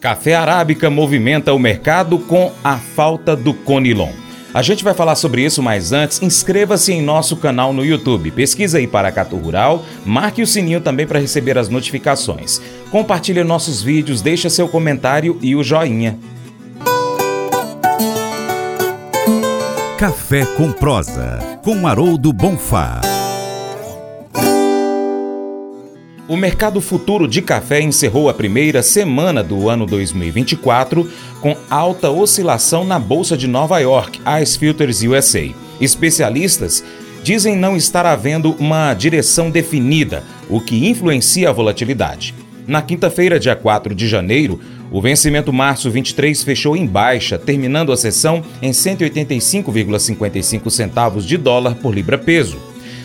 [0.00, 4.12] Café Arábica movimenta o mercado com a falta do Conilon.
[4.54, 8.30] A gente vai falar sobre isso, mas antes, inscreva-se em nosso canal no YouTube.
[8.30, 12.62] Pesquisa aí Paracatu Rural, marque o sininho também para receber as notificações.
[12.90, 16.16] Compartilhe nossos vídeos, deixa seu comentário e o joinha.
[19.98, 23.00] Café com prosa, com Haroldo Bonfá.
[26.28, 31.10] O mercado futuro de café encerrou a primeira semana do ano 2024
[31.40, 35.48] com alta oscilação na Bolsa de Nova York, Ice Filters USA.
[35.80, 36.84] Especialistas
[37.22, 42.34] dizem não estar havendo uma direção definida, o que influencia a volatilidade.
[42.66, 44.60] Na quinta-feira, dia 4 de janeiro,
[44.92, 51.76] o vencimento março 23 fechou em baixa, terminando a sessão em 185,55 centavos de dólar
[51.76, 52.58] por libra peso.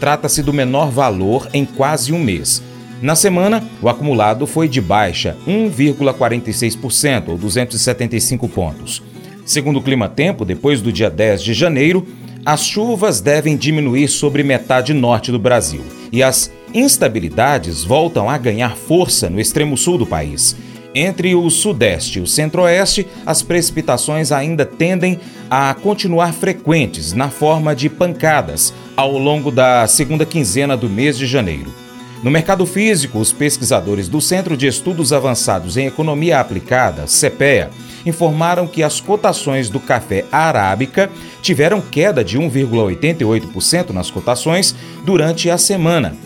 [0.00, 2.60] Trata-se do menor valor em quase um mês.
[3.04, 9.02] Na semana, o acumulado foi de baixa 1,46%, ou 275 pontos.
[9.44, 12.08] Segundo o Clima Tempo, depois do dia 10 de janeiro,
[12.46, 18.74] as chuvas devem diminuir sobre metade norte do Brasil e as instabilidades voltam a ganhar
[18.74, 20.56] força no extremo sul do país.
[20.94, 27.76] Entre o sudeste e o centro-oeste, as precipitações ainda tendem a continuar frequentes na forma
[27.76, 31.83] de pancadas ao longo da segunda quinzena do mês de janeiro.
[32.24, 37.68] No mercado físico, os pesquisadores do Centro de Estudos Avançados em Economia Aplicada, CEPEA,
[38.06, 41.10] informaram que as cotações do café arábica
[41.42, 46.16] tiveram queda de 1,88% nas cotações durante a semana.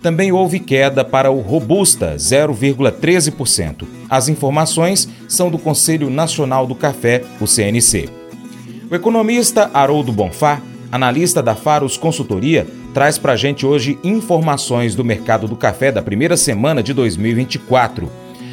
[0.00, 3.84] Também houve queda para o Robusta, 0,13%.
[4.08, 8.08] As informações são do Conselho Nacional do Café, o CNC.
[8.90, 15.04] O economista Haroldo Bonfá, analista da Faros Consultoria, traz para a gente hoje informações do
[15.04, 18.10] mercado do café da primeira semana de 2024.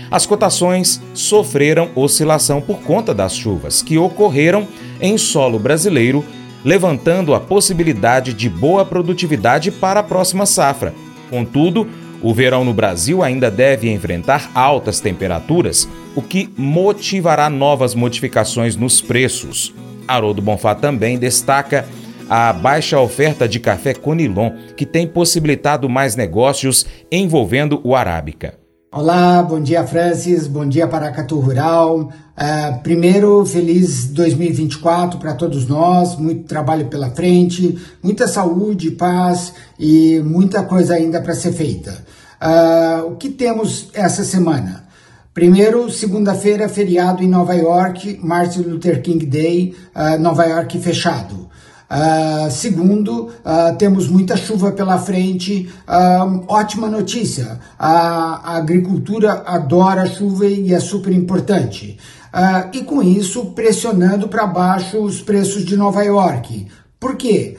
[0.09, 4.67] As cotações sofreram oscilação por conta das chuvas que ocorreram
[4.99, 6.25] em solo brasileiro,
[6.65, 10.94] levantando a possibilidade de boa produtividade para a próxima safra.
[11.29, 11.88] Contudo,
[12.22, 18.99] o verão no Brasil ainda deve enfrentar altas temperaturas, o que motivará novas modificações nos
[18.99, 19.73] preços.
[20.07, 21.88] Haroldo Bonfá também destaca
[22.29, 28.53] a baixa oferta de café Conilon, que tem possibilitado mais negócios envolvendo o Arábica.
[28.91, 32.01] Olá, bom dia Francis, bom dia Paracatu Rural.
[32.01, 40.19] Uh, primeiro, feliz 2024 para todos nós, muito trabalho pela frente, muita saúde, paz e
[40.25, 42.03] muita coisa ainda para ser feita.
[42.41, 44.88] Uh, o que temos essa semana?
[45.34, 51.50] Primeiro, segunda-feira, feriado em Nova York, Martin Luther King Day, uh, Nova York fechado.
[51.89, 55.67] Uh, segundo, uh, temos muita chuva pela frente.
[55.88, 61.97] Uh, ótima notícia: a, a, agricultura adora chuva e é super importante.
[62.73, 66.67] e com isso, pressionando para baixo os preços de Nova York.
[66.99, 67.57] Por quê?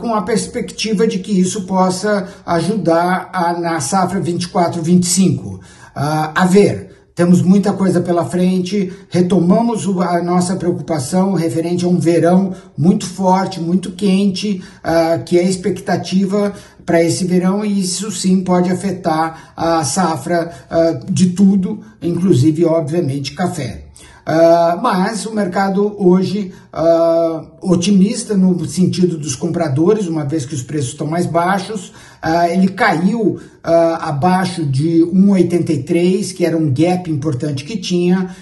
[0.00, 5.60] com a perspectiva de que isso possa ajudar a, na safra 24-25.
[5.94, 6.90] a ver.
[7.20, 13.60] Temos muita coisa pela frente, retomamos a nossa preocupação referente a um verão muito forte,
[13.60, 16.54] muito quente, uh, que é a expectativa
[16.86, 23.34] para esse verão, e isso sim pode afetar a safra uh, de tudo, inclusive, obviamente,
[23.34, 23.89] café.
[24.26, 30.62] Uh, mas o mercado hoje uh, otimista no sentido dos compradores, uma vez que os
[30.62, 31.88] preços estão mais baixos,
[32.22, 38.34] uh, ele caiu abaixo de 1,83, que era um gap importante que tinha,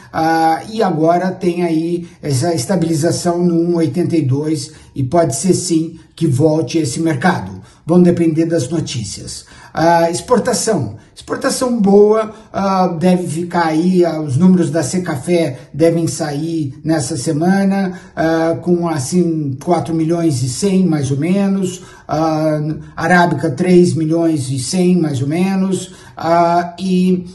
[0.70, 7.00] e agora tem aí essa estabilização no 1,82 e pode ser sim que volte esse
[7.00, 7.60] mercado.
[7.84, 9.44] Vão depender das notícias.
[10.08, 17.16] exportação Exportação boa, uh, deve ficar aí, uh, os números da Secafé devem sair nessa
[17.16, 24.48] semana, uh, com assim 4 milhões e 100 mais ou menos, uh, Arábica 3 milhões
[24.48, 25.92] e 100 mais ou menos,
[26.78, 27.26] e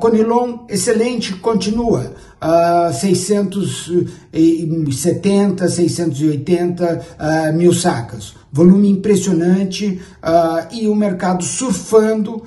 [0.00, 2.14] Conilon excelente, continua.
[2.44, 8.34] Uh, 670, 680 uh, mil sacas.
[8.52, 12.42] Volume impressionante uh, e o mercado surfando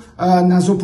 [0.46, 0.77] nas oportunidades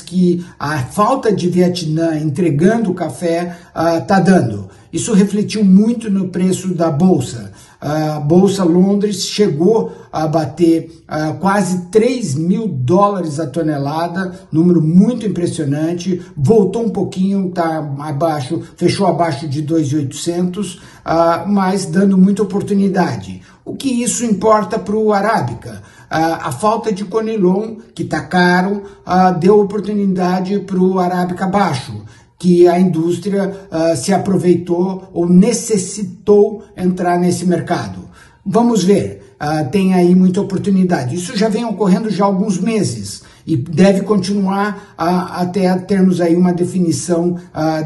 [0.00, 3.56] que a falta de Vietnã entregando café
[4.00, 4.68] está uh, dando.
[4.92, 7.49] Isso refletiu muito no preço da bolsa.
[7.80, 15.24] A Bolsa Londres chegou a bater uh, quase 3 mil dólares a tonelada, número muito
[15.24, 23.40] impressionante, voltou um pouquinho, está abaixo, fechou abaixo de 2.800, uh, mas dando muita oportunidade.
[23.64, 25.82] O que isso importa para o Arábica?
[26.10, 32.02] Uh, a falta de conilon, que está caro, uh, deu oportunidade para o Arábica baixo.
[32.40, 38.00] Que a indústria uh, se aproveitou ou necessitou entrar nesse mercado.
[38.44, 41.14] Vamos ver, uh, tem aí muita oportunidade.
[41.14, 46.34] Isso já vem ocorrendo já há alguns meses e deve continuar uh, até termos aí
[46.34, 47.36] uma definição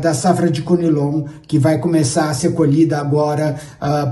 [0.01, 3.57] da safra de Conilon, que vai começar a ser colhida agora,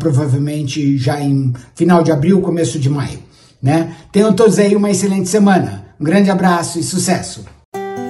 [0.00, 3.20] provavelmente já em final de abril, começo de maio.
[3.62, 3.94] Né?
[4.10, 5.84] Tenham todos aí uma excelente semana.
[6.00, 7.51] Um grande abraço e sucesso!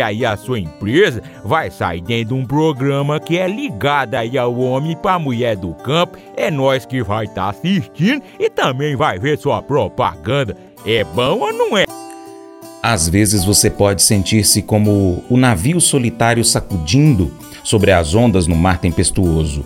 [0.00, 4.58] aí a sua empresa vai sair dentro de um programa que é ligado aí ao
[4.58, 6.18] homem para mulher do campo.
[6.36, 10.56] É nós que vai estar tá assistindo e também vai ver sua propaganda.
[10.84, 11.84] É bom ou não é?
[12.82, 17.32] Às vezes você pode sentir-se como o navio solitário sacudindo
[17.64, 19.64] sobre as ondas no mar tempestuoso.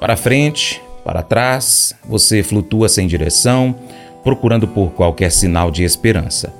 [0.00, 3.74] Para frente, para trás, você flutua sem direção,
[4.24, 6.52] procurando por qualquer sinal de esperança.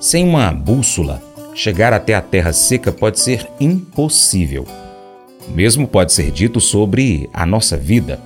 [0.00, 1.20] Sem uma bússola,
[1.54, 4.66] chegar até a terra seca pode ser impossível.
[5.48, 8.20] O mesmo pode ser dito sobre a nossa vida.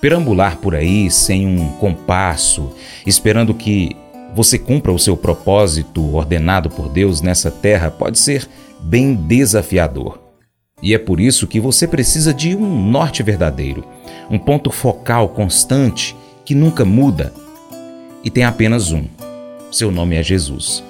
[0.00, 2.70] Perambular por aí sem um compasso,
[3.06, 3.96] esperando que
[4.34, 8.46] você cumpra o seu propósito ordenado por Deus nessa terra, pode ser
[8.80, 10.20] bem desafiador.
[10.82, 13.82] E é por isso que você precisa de um norte verdadeiro,
[14.30, 16.14] um ponto focal constante
[16.44, 17.32] que nunca muda.
[18.22, 19.04] E tem apenas um:
[19.72, 20.84] seu nome é Jesus.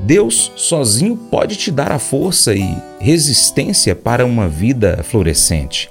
[0.00, 5.90] Deus sozinho pode te dar a força e resistência para uma vida florescente.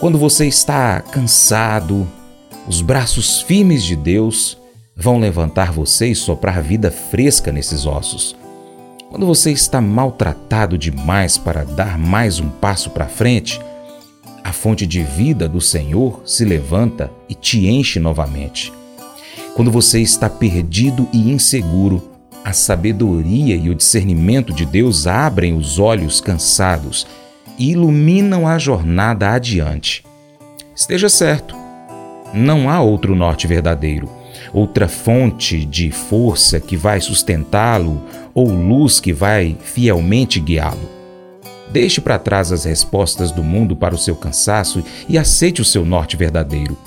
[0.00, 2.06] Quando você está cansado,
[2.66, 4.58] os braços firmes de Deus
[4.96, 8.36] vão levantar você e soprar vida fresca nesses ossos.
[9.10, 13.60] Quando você está maltratado demais para dar mais um passo para frente,
[14.44, 18.72] a fonte de vida do Senhor se levanta e te enche novamente.
[19.54, 22.02] Quando você está perdido e inseguro,
[22.48, 27.06] a sabedoria e o discernimento de Deus abrem os olhos cansados
[27.58, 30.02] e iluminam a jornada adiante.
[30.74, 31.54] Esteja certo,
[32.32, 34.08] não há outro norte verdadeiro,
[34.50, 38.02] outra fonte de força que vai sustentá-lo
[38.32, 40.88] ou luz que vai fielmente guiá-lo.
[41.70, 45.84] Deixe para trás as respostas do mundo para o seu cansaço e aceite o seu
[45.84, 46.78] norte verdadeiro.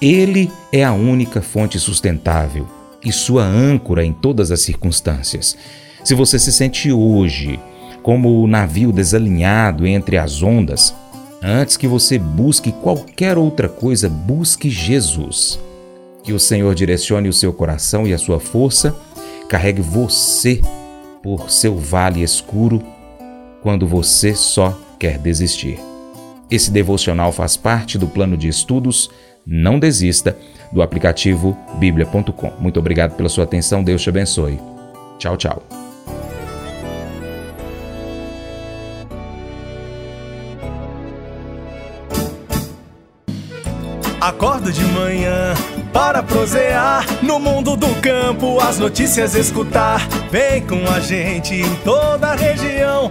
[0.00, 5.56] Ele é a única fonte sustentável e sua âncora em todas as circunstâncias.
[6.04, 7.58] Se você se sente hoje
[8.02, 10.94] como o navio desalinhado entre as ondas,
[11.42, 15.58] antes que você busque qualquer outra coisa, busque Jesus.
[16.22, 18.94] Que o Senhor direcione o seu coração e a sua força,
[19.48, 20.60] carregue você
[21.22, 22.82] por seu vale escuro
[23.62, 25.78] quando você só quer desistir.
[26.50, 29.08] Esse devocional faz parte do plano de estudos
[29.46, 30.36] Não Desista
[30.72, 32.52] do aplicativo bíblia.com.
[32.58, 34.58] Muito obrigado pela sua atenção, Deus te abençoe.
[35.18, 35.62] Tchau, tchau.
[44.20, 45.52] Acordo de manhã
[45.92, 50.06] para prosear no mundo do campo, as notícias escutar.
[50.30, 53.10] Vem com a gente em toda a região